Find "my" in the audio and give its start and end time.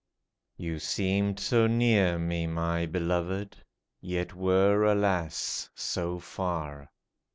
2.47-2.87